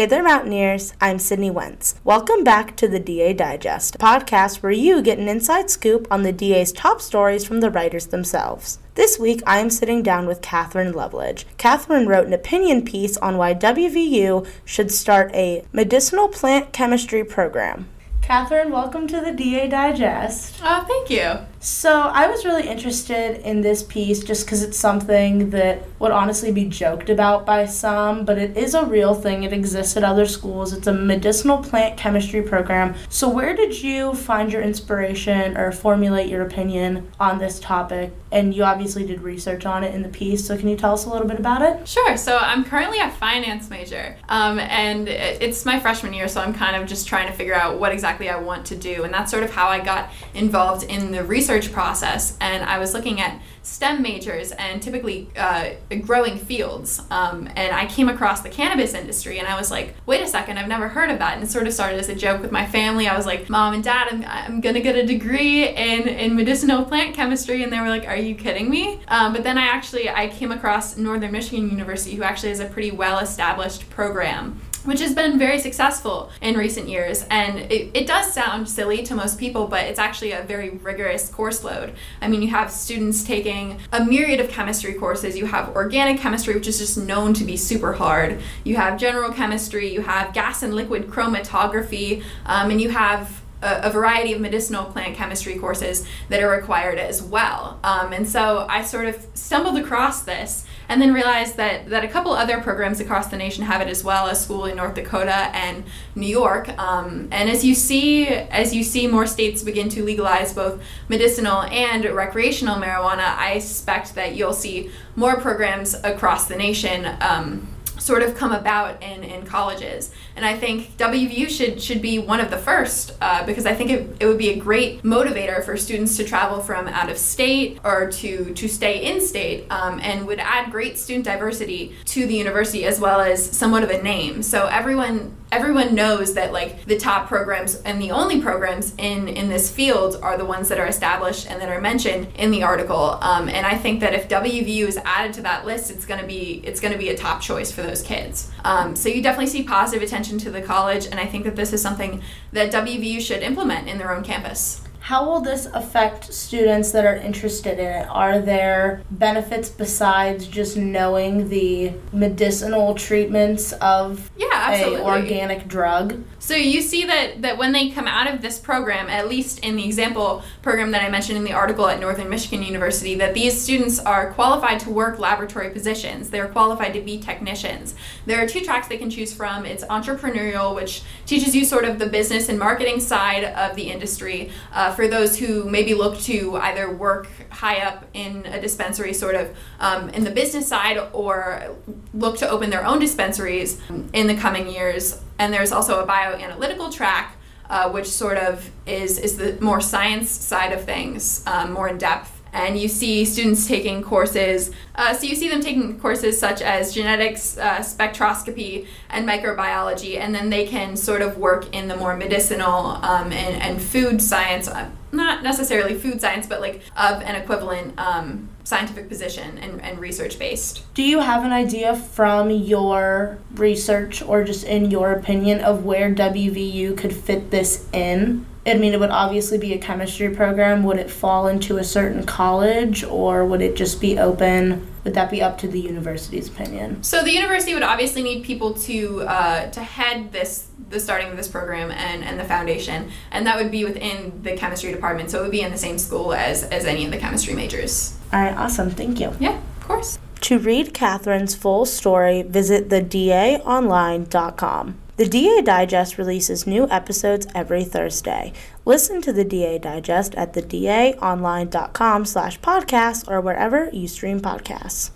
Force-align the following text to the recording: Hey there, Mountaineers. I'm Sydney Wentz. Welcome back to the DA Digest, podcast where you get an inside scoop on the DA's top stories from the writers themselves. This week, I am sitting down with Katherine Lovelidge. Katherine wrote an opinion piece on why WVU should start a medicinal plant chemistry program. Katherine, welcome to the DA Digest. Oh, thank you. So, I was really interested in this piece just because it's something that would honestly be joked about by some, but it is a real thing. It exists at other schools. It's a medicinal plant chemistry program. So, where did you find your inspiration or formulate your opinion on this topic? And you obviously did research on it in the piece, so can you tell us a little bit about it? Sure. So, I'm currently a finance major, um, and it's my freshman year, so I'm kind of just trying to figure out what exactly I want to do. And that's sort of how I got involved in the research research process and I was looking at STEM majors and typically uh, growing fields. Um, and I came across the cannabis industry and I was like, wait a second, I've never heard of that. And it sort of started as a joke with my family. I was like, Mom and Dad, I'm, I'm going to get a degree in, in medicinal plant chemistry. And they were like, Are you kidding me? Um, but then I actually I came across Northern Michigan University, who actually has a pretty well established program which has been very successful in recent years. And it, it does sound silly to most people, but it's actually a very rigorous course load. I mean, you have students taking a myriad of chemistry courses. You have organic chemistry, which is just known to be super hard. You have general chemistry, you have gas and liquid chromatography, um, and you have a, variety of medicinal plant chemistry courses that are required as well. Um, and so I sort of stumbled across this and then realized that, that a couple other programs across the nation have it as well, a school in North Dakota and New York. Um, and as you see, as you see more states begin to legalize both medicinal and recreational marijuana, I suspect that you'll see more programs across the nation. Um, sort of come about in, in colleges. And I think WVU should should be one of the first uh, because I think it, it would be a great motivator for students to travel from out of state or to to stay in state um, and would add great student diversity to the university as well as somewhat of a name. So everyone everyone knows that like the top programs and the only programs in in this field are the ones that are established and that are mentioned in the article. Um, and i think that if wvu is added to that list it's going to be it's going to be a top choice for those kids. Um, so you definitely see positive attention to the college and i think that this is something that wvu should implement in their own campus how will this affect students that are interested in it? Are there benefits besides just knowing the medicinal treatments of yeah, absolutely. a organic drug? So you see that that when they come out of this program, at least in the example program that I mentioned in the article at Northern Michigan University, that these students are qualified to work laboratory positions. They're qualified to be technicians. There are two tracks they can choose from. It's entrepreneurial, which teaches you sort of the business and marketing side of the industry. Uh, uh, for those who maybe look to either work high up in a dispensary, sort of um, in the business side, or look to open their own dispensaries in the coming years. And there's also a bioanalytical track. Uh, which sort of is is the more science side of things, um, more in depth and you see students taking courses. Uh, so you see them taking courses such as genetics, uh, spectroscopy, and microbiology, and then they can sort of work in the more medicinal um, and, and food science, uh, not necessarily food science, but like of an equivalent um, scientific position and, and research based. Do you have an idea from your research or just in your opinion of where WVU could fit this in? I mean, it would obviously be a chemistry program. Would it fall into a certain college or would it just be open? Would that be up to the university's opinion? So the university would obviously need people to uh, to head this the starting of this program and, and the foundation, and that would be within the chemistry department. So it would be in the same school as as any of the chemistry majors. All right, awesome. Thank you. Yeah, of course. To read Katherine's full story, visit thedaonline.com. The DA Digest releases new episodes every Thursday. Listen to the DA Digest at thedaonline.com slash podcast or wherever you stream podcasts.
Hey 0.00 0.06
there, 0.06 0.22
Mountaineers. 0.22 0.94
I'm 0.98 1.18
Sydney 1.18 1.50
Wentz. 1.50 1.96
Welcome 2.04 2.42
back 2.42 2.74
to 2.76 2.88
the 2.88 2.98
DA 2.98 3.34
Digest, 3.34 3.98
podcast 3.98 4.62
where 4.62 4.72
you 4.72 5.02
get 5.02 5.18
an 5.18 5.28
inside 5.28 5.68
scoop 5.68 6.08
on 6.10 6.22
the 6.22 6.32
DA's 6.32 6.72
top 6.72 7.02
stories 7.02 7.44
from 7.44 7.60
the 7.60 7.70
writers 7.70 8.06
themselves. 8.06 8.78
This 8.94 9.18
week, 9.18 9.42
I 9.46 9.58
am 9.58 9.68
sitting 9.68 10.02
down 10.02 10.26
with 10.26 10.40
Katherine 10.40 10.94
Lovelidge. 10.94 11.44
Katherine 11.58 12.06
wrote 12.06 12.26
an 12.26 12.32
opinion 12.32 12.82
piece 12.82 13.18
on 13.18 13.36
why 13.36 13.52
WVU 13.52 14.48
should 14.64 14.90
start 14.90 15.34
a 15.34 15.66
medicinal 15.70 16.28
plant 16.28 16.72
chemistry 16.72 17.22
program. 17.22 17.86
Katherine, 18.22 18.72
welcome 18.72 19.06
to 19.06 19.20
the 19.20 19.32
DA 19.32 19.68
Digest. 19.68 20.62
Oh, 20.62 20.82
thank 20.88 21.10
you. 21.10 21.46
So, 21.62 21.92
I 21.92 22.26
was 22.26 22.46
really 22.46 22.66
interested 22.66 23.46
in 23.46 23.60
this 23.60 23.82
piece 23.82 24.24
just 24.24 24.46
because 24.46 24.62
it's 24.62 24.78
something 24.78 25.50
that 25.50 25.84
would 25.98 26.10
honestly 26.10 26.50
be 26.50 26.64
joked 26.64 27.10
about 27.10 27.44
by 27.44 27.66
some, 27.66 28.24
but 28.24 28.38
it 28.38 28.56
is 28.56 28.72
a 28.72 28.86
real 28.86 29.12
thing. 29.12 29.42
It 29.42 29.52
exists 29.52 29.94
at 29.98 30.02
other 30.02 30.24
schools. 30.24 30.72
It's 30.72 30.86
a 30.86 30.94
medicinal 30.94 31.58
plant 31.58 31.98
chemistry 31.98 32.40
program. 32.40 32.94
So, 33.10 33.28
where 33.28 33.54
did 33.54 33.82
you 33.82 34.14
find 34.14 34.50
your 34.50 34.62
inspiration 34.62 35.58
or 35.58 35.70
formulate 35.70 36.30
your 36.30 36.40
opinion 36.40 37.10
on 37.20 37.38
this 37.38 37.60
topic? 37.60 38.14
And 38.32 38.54
you 38.54 38.64
obviously 38.64 39.04
did 39.04 39.20
research 39.20 39.66
on 39.66 39.84
it 39.84 39.94
in 39.94 40.00
the 40.00 40.08
piece, 40.08 40.46
so 40.46 40.56
can 40.56 40.66
you 40.66 40.76
tell 40.76 40.94
us 40.94 41.04
a 41.04 41.10
little 41.10 41.28
bit 41.28 41.38
about 41.38 41.60
it? 41.60 41.86
Sure. 41.86 42.16
So, 42.16 42.38
I'm 42.38 42.64
currently 42.64 43.00
a 43.00 43.10
finance 43.10 43.68
major, 43.68 44.16
um, 44.30 44.58
and 44.58 45.08
it's 45.08 45.66
my 45.66 45.78
freshman 45.78 46.14
year, 46.14 46.26
so 46.26 46.40
I'm 46.40 46.54
kind 46.54 46.74
of 46.74 46.88
just 46.88 47.06
trying 47.06 47.26
to 47.26 47.34
figure 47.34 47.54
out 47.54 47.78
what 47.78 47.92
exactly 47.92 48.30
I 48.30 48.38
want 48.38 48.64
to 48.68 48.76
do. 48.76 49.04
And 49.04 49.12
that's 49.12 49.30
sort 49.30 49.42
of 49.42 49.50
how 49.50 49.68
I 49.68 49.80
got 49.80 50.10
involved 50.32 50.84
in 50.84 51.10
the 51.10 51.22
research 51.22 51.49
research 51.50 51.72
process 51.72 52.36
and 52.40 52.64
I 52.64 52.78
was 52.78 52.94
looking 52.94 53.20
at 53.20 53.40
STEM 53.62 54.02
majors 54.02 54.52
and 54.52 54.82
typically 54.82 55.28
uh, 55.36 55.70
growing 56.02 56.38
fields. 56.38 57.02
Um, 57.10 57.48
and 57.56 57.74
I 57.74 57.86
came 57.86 58.08
across 58.08 58.40
the 58.40 58.48
cannabis 58.48 58.94
industry 58.94 59.38
and 59.38 59.46
I 59.46 59.56
was 59.56 59.70
like, 59.70 59.94
wait 60.06 60.22
a 60.22 60.26
second, 60.26 60.58
I've 60.58 60.68
never 60.68 60.88
heard 60.88 61.10
of 61.10 61.18
that. 61.18 61.34
And 61.34 61.42
it 61.42 61.50
sort 61.50 61.66
of 61.66 61.74
started 61.74 61.98
as 61.98 62.08
a 62.08 62.14
joke 62.14 62.40
with 62.40 62.52
my 62.52 62.66
family. 62.66 63.06
I 63.06 63.16
was 63.16 63.26
like, 63.26 63.50
Mom 63.50 63.74
and 63.74 63.84
Dad, 63.84 64.08
I'm, 64.10 64.24
I'm 64.26 64.60
going 64.60 64.74
to 64.74 64.80
get 64.80 64.96
a 64.96 65.04
degree 65.04 65.68
in, 65.68 66.08
in 66.08 66.36
medicinal 66.36 66.84
plant 66.84 67.14
chemistry. 67.14 67.62
And 67.62 67.72
they 67.72 67.80
were 67.80 67.88
like, 67.88 68.06
Are 68.06 68.16
you 68.16 68.34
kidding 68.34 68.70
me? 68.70 69.00
Um, 69.08 69.32
but 69.32 69.42
then 69.42 69.58
I 69.58 69.66
actually 69.66 70.08
I 70.08 70.28
came 70.28 70.52
across 70.52 70.96
Northern 70.96 71.32
Michigan 71.32 71.68
University, 71.70 72.16
who 72.16 72.22
actually 72.22 72.50
has 72.50 72.60
a 72.60 72.66
pretty 72.66 72.90
well 72.92 73.18
established 73.18 73.90
program 73.90 74.60
which 74.84 75.00
has 75.00 75.14
been 75.14 75.38
very 75.38 75.58
successful 75.58 76.30
in 76.40 76.56
recent 76.56 76.88
years. 76.88 77.24
And 77.30 77.58
it, 77.58 77.90
it 77.94 78.06
does 78.06 78.32
sound 78.32 78.68
silly 78.68 79.02
to 79.04 79.14
most 79.14 79.38
people, 79.38 79.66
but 79.66 79.84
it's 79.84 79.98
actually 79.98 80.32
a 80.32 80.42
very 80.42 80.70
rigorous 80.70 81.28
course 81.28 81.62
load. 81.64 81.94
I 82.20 82.28
mean, 82.28 82.42
you 82.42 82.48
have 82.48 82.70
students 82.70 83.24
taking 83.24 83.78
a 83.92 84.04
myriad 84.04 84.40
of 84.40 84.48
chemistry 84.48 84.94
courses. 84.94 85.36
You 85.36 85.46
have 85.46 85.70
organic 85.76 86.20
chemistry, 86.20 86.54
which 86.54 86.66
is 86.66 86.78
just 86.78 86.96
known 86.98 87.34
to 87.34 87.44
be 87.44 87.56
super 87.56 87.92
hard. 87.92 88.40
You 88.64 88.76
have 88.76 88.98
general 88.98 89.32
chemistry, 89.32 89.92
you 89.92 90.02
have 90.02 90.32
gas 90.32 90.62
and 90.62 90.74
liquid 90.74 91.08
chromatography, 91.08 92.22
um, 92.46 92.70
and 92.70 92.80
you 92.80 92.90
have 92.90 93.42
a, 93.62 93.90
variety 93.90 94.32
of 94.32 94.40
medicinal 94.40 94.84
plant 94.84 95.16
chemistry 95.16 95.58
courses 95.58 96.06
that 96.28 96.42
are 96.42 96.50
required 96.50 96.98
as 96.98 97.22
well. 97.22 97.78
Um, 97.84 98.12
and 98.12 98.28
so 98.28 98.66
I 98.68 98.82
sort 98.82 99.06
of 99.06 99.26
stumbled 99.34 99.76
across 99.76 100.22
this 100.22 100.66
and 100.88 101.00
then 101.00 101.12
realized 101.12 101.56
that, 101.56 101.88
that 101.90 102.04
a 102.04 102.08
couple 102.08 102.32
other 102.32 102.60
programs 102.60 103.00
across 103.00 103.28
the 103.28 103.36
nation 103.36 103.64
have 103.64 103.80
it 103.80 103.88
as 103.88 104.02
well, 104.02 104.26
a 104.26 104.34
school 104.34 104.64
in 104.64 104.76
North 104.76 104.94
Dakota 104.94 105.50
and 105.54 105.84
New 106.14 106.26
York. 106.26 106.68
Um, 106.78 107.28
and 107.30 107.48
as 107.48 107.64
you 107.64 107.74
see, 107.74 108.26
as 108.26 108.74
you 108.74 108.82
see 108.82 109.06
more 109.06 109.26
states 109.26 109.62
begin 109.62 109.88
to 109.90 110.04
legalize 110.04 110.52
both 110.52 110.82
medicinal 111.08 111.62
and 111.62 112.04
recreational 112.04 112.76
marijuana, 112.76 113.36
I 113.36 113.58
suspect 113.60 114.14
that 114.14 114.34
you'll 114.34 114.52
see 114.52 114.90
more 115.16 115.40
programs 115.40 115.94
across 116.02 116.48
the 116.48 116.56
nation. 116.56 117.06
Um, 117.20 117.68
sort 118.00 118.22
of 118.22 118.34
come 118.34 118.52
about 118.52 119.02
in, 119.02 119.22
in 119.22 119.44
colleges. 119.44 120.10
And 120.36 120.44
I 120.44 120.56
think 120.56 120.96
WVU 120.96 121.48
should 121.48 121.80
should 121.80 122.02
be 122.02 122.18
one 122.18 122.40
of 122.40 122.50
the 122.50 122.58
first 122.58 123.16
uh, 123.20 123.44
because 123.44 123.66
I 123.66 123.74
think 123.74 123.90
it, 123.90 124.16
it 124.20 124.26
would 124.26 124.38
be 124.38 124.50
a 124.50 124.56
great 124.56 125.02
motivator 125.02 125.62
for 125.64 125.76
students 125.76 126.16
to 126.16 126.24
travel 126.24 126.60
from 126.60 126.88
out 126.88 127.10
of 127.10 127.18
state 127.18 127.78
or 127.84 128.10
to 128.10 128.52
to 128.54 128.68
stay 128.68 129.04
in 129.04 129.20
state 129.20 129.66
um, 129.70 130.00
and 130.02 130.26
would 130.26 130.40
add 130.40 130.70
great 130.70 130.98
student 130.98 131.24
diversity 131.24 131.94
to 132.06 132.26
the 132.26 132.34
university 132.34 132.84
as 132.84 132.98
well 132.98 133.20
as 133.20 133.44
somewhat 133.56 133.82
of 133.82 133.90
a 133.90 134.02
name. 134.02 134.42
So 134.42 134.66
everyone 134.66 135.36
everyone 135.52 135.94
knows 135.94 136.34
that 136.34 136.52
like 136.52 136.84
the 136.84 136.96
top 136.96 137.26
programs 137.26 137.76
and 137.82 138.00
the 138.00 138.10
only 138.10 138.40
programs 138.40 138.94
in 138.98 139.28
in 139.28 139.48
this 139.48 139.70
field 139.70 140.18
are 140.22 140.38
the 140.38 140.44
ones 140.44 140.68
that 140.68 140.78
are 140.78 140.86
established 140.86 141.50
and 141.50 141.60
that 141.60 141.68
are 141.68 141.80
mentioned 141.80 142.28
in 142.36 142.50
the 142.50 142.62
article. 142.62 143.18
Um, 143.20 143.48
and 143.48 143.66
i 143.66 143.76
think 143.76 144.00
that 144.00 144.14
if 144.14 144.28
wvu 144.28 144.86
is 144.86 144.96
added 145.04 145.32
to 145.34 145.42
that 145.42 145.66
list 145.66 145.90
it's 145.90 146.06
going 146.06 146.20
to 146.20 146.26
be 146.26 146.60
it's 146.64 146.80
going 146.80 146.92
to 146.92 146.98
be 146.98 147.08
a 147.08 147.16
top 147.16 147.40
choice 147.40 147.72
for 147.72 147.82
those 147.82 148.02
kids. 148.02 148.50
Um, 148.64 148.94
so 148.94 149.08
you 149.08 149.22
definitely 149.22 149.48
see 149.48 149.62
positive 149.62 150.02
attention 150.06 150.38
to 150.38 150.50
the 150.50 150.62
college 150.62 151.06
and 151.06 151.18
i 151.18 151.26
think 151.26 151.44
that 151.44 151.56
this 151.56 151.72
is 151.72 151.82
something 151.82 152.22
that 152.52 152.72
wvu 152.72 153.20
should 153.20 153.42
implement 153.42 153.88
in 153.88 153.98
their 153.98 154.14
own 154.14 154.22
campus 154.22 154.82
how 155.00 155.28
will 155.28 155.40
this 155.40 155.66
affect 155.66 156.32
students 156.32 156.92
that 156.92 157.06
are 157.06 157.16
interested 157.16 157.78
in 157.78 157.86
it? 157.86 158.06
Are 158.08 158.38
there 158.38 159.02
benefits 159.10 159.68
besides 159.68 160.46
just 160.46 160.76
knowing 160.76 161.48
the 161.48 161.94
medicinal 162.12 162.94
treatments 162.94 163.72
of 163.72 164.30
yeah, 164.36 164.48
absolutely. 164.52 165.00
a 165.00 165.04
organic 165.04 165.66
drug? 165.66 166.22
So 166.38 166.54
you 166.54 166.82
see 166.82 167.04
that 167.06 167.42
that 167.42 167.58
when 167.58 167.72
they 167.72 167.90
come 167.90 168.06
out 168.06 168.32
of 168.32 168.42
this 168.42 168.58
program, 168.58 169.08
at 169.08 169.28
least 169.28 169.60
in 169.60 169.76
the 169.76 169.84
example 169.84 170.42
program 170.62 170.90
that 170.90 171.02
I 171.02 171.08
mentioned 171.08 171.38
in 171.38 171.44
the 171.44 171.52
article 171.52 171.88
at 171.88 171.98
Northern 171.98 172.28
Michigan 172.28 172.62
University, 172.62 173.14
that 173.16 173.34
these 173.34 173.58
students 173.60 173.98
are 173.98 174.32
qualified 174.32 174.80
to 174.80 174.90
work 174.90 175.18
laboratory 175.18 175.70
positions. 175.70 176.30
They're 176.30 176.48
qualified 176.48 176.92
to 176.94 177.00
be 177.00 177.18
technicians. 177.18 177.94
There 178.26 178.42
are 178.42 178.46
two 178.46 178.60
tracks 178.60 178.88
they 178.88 178.98
can 178.98 179.10
choose 179.10 179.32
from. 179.32 179.64
It's 179.64 179.84
entrepreneurial, 179.84 180.74
which 180.74 181.02
teaches 181.24 181.54
you 181.54 181.64
sort 181.64 181.84
of 181.84 181.98
the 181.98 182.06
business 182.06 182.48
and 182.48 182.58
marketing 182.58 183.00
side 183.00 183.44
of 183.44 183.76
the 183.76 183.90
industry. 183.90 184.50
Uh, 184.72 184.89
uh, 184.90 184.94
for 184.94 185.06
those 185.06 185.38
who 185.38 185.68
maybe 185.70 185.94
look 185.94 186.18
to 186.18 186.56
either 186.56 186.90
work 186.90 187.28
high 187.50 187.80
up 187.80 188.06
in 188.12 188.44
a 188.46 188.60
dispensary, 188.60 189.12
sort 189.12 189.36
of 189.36 189.56
um, 189.78 190.08
in 190.10 190.24
the 190.24 190.30
business 190.30 190.66
side, 190.66 190.98
or 191.12 191.76
look 192.12 192.38
to 192.38 192.48
open 192.48 192.70
their 192.70 192.84
own 192.84 192.98
dispensaries 192.98 193.80
in 194.12 194.26
the 194.26 194.34
coming 194.34 194.68
years. 194.68 195.20
And 195.38 195.52
there's 195.52 195.72
also 195.72 196.02
a 196.02 196.06
bioanalytical 196.06 196.92
track. 196.92 197.36
Uh, 197.68 197.88
which 197.88 198.08
sort 198.08 198.36
of 198.36 198.68
is 198.84 199.16
is 199.16 199.36
the 199.36 199.56
more 199.60 199.80
science 199.80 200.28
side 200.28 200.72
of 200.72 200.84
things, 200.84 201.44
um, 201.46 201.70
more 201.70 201.88
in 201.88 201.96
depth 201.98 202.39
and 202.52 202.78
you 202.78 202.88
see 202.88 203.24
students 203.24 203.66
taking 203.66 204.02
courses. 204.02 204.70
Uh, 204.94 205.14
so 205.14 205.26
you 205.26 205.34
see 205.34 205.48
them 205.48 205.60
taking 205.60 205.98
courses 206.00 206.38
such 206.38 206.60
as 206.62 206.92
genetics, 206.94 207.56
uh, 207.58 207.78
spectroscopy, 207.78 208.86
and 209.08 209.28
microbiology, 209.28 210.18
and 210.18 210.34
then 210.34 210.50
they 210.50 210.66
can 210.66 210.96
sort 210.96 211.22
of 211.22 211.38
work 211.38 211.74
in 211.74 211.88
the 211.88 211.96
more 211.96 212.16
medicinal 212.16 212.86
um, 213.02 213.32
and, 213.32 213.62
and 213.62 213.82
food 213.82 214.20
science, 214.20 214.68
uh, 214.68 214.88
not 215.12 215.42
necessarily 215.42 215.94
food 215.94 216.20
science, 216.20 216.46
but 216.46 216.60
like 216.60 216.82
of 216.96 217.22
an 217.22 217.34
equivalent 217.34 217.98
um, 217.98 218.48
scientific 218.64 219.08
position 219.08 219.58
and, 219.58 219.82
and 219.82 219.98
research 219.98 220.38
based. 220.38 220.84
Do 220.94 221.02
you 221.02 221.20
have 221.20 221.44
an 221.44 221.52
idea 221.52 221.96
from 221.96 222.50
your 222.50 223.38
research 223.54 224.22
or 224.22 224.44
just 224.44 224.64
in 224.64 224.90
your 224.90 225.12
opinion 225.12 225.60
of 225.60 225.84
where 225.84 226.14
WVU 226.14 226.96
could 226.96 227.12
fit 227.12 227.50
this 227.50 227.88
in? 227.92 228.46
I 228.66 228.74
mean, 228.74 228.92
it 228.92 229.00
would 229.00 229.10
obviously 229.10 229.56
be 229.56 229.72
a 229.72 229.78
chemistry 229.78 230.28
program. 230.28 230.82
Would 230.84 230.98
it 230.98 231.10
fall 231.10 231.48
into 231.48 231.78
a 231.78 231.84
certain 231.84 232.26
college 232.26 233.02
or 233.04 233.46
would 233.46 233.62
it 233.62 233.74
just 233.74 234.00
be 234.00 234.18
open? 234.18 234.86
Would 235.04 235.14
that 235.14 235.30
be 235.30 235.40
up 235.40 235.56
to 235.58 235.68
the 235.68 235.80
university's 235.80 236.48
opinion? 236.48 237.02
So 237.02 237.22
the 237.22 237.32
university 237.32 237.72
would 237.72 237.82
obviously 237.82 238.22
need 238.22 238.44
people 238.44 238.74
to 238.74 239.22
uh, 239.22 239.70
to 239.70 239.82
head 239.82 240.32
this 240.32 240.66
the 240.90 241.00
starting 241.00 241.30
of 241.30 241.36
this 241.36 241.48
program 241.48 241.90
and, 241.90 242.22
and 242.22 242.38
the 242.38 242.44
foundation, 242.44 243.10
and 243.30 243.46
that 243.46 243.56
would 243.56 243.70
be 243.70 243.84
within 243.84 244.42
the 244.42 244.56
chemistry 244.56 244.92
department. 244.92 245.30
So 245.30 245.38
it 245.38 245.42
would 245.42 245.52
be 245.52 245.62
in 245.62 245.70
the 245.70 245.78
same 245.78 245.96
school 245.96 246.34
as 246.34 246.64
as 246.64 246.84
any 246.84 247.06
of 247.06 247.12
the 247.12 247.18
chemistry 247.18 247.54
majors. 247.54 248.18
All 248.32 248.42
right, 248.42 248.56
awesome. 248.56 248.90
Thank 248.90 249.20
you. 249.20 249.34
Yeah, 249.40 249.56
of 249.56 249.80
course. 249.80 250.18
To 250.42 250.58
read 250.58 250.92
Katherine's 250.94 251.54
full 251.54 251.86
story, 251.86 252.42
visit 252.42 252.88
thedaonline.com. 252.88 254.96
The 255.20 255.28
DA 255.28 255.60
Digest 255.60 256.16
releases 256.16 256.66
new 256.66 256.88
episodes 256.88 257.46
every 257.54 257.84
Thursday. 257.84 258.54
Listen 258.86 259.20
to 259.20 259.34
the 259.34 259.44
DA 259.44 259.78
Digest 259.78 260.34
at 260.34 260.54
thedaonline.com 260.54 262.24
slash 262.24 262.58
podcast 262.60 263.30
or 263.30 263.42
wherever 263.42 263.90
you 263.92 264.08
stream 264.08 264.40
podcasts. 264.40 265.08